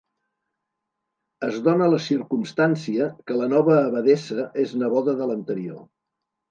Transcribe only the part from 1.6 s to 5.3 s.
dóna la circumstància que la nova abadessa és neboda